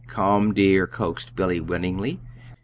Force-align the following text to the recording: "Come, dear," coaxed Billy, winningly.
"Come, 0.07 0.55
dear," 0.55 0.87
coaxed 0.87 1.35
Billy, 1.35 1.59
winningly. 1.59 2.19